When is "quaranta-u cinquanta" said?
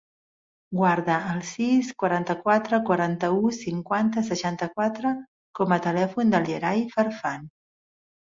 2.87-4.23